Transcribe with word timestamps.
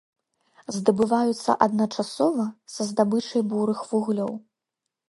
Здабываюцца 0.77 1.55
адначасова 1.67 2.47
са 2.77 2.81
здабычай 2.89 3.41
бурых 3.55 3.87
вуглёў. 3.93 4.33